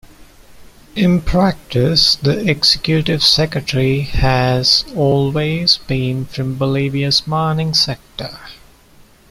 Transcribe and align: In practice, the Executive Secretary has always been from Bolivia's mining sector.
In 0.95 1.21
practice, 1.21 2.15
the 2.15 2.49
Executive 2.49 3.21
Secretary 3.21 3.99
has 4.01 4.83
always 4.95 5.77
been 5.77 6.25
from 6.25 6.55
Bolivia's 6.57 7.27
mining 7.27 7.75
sector. 7.75 8.39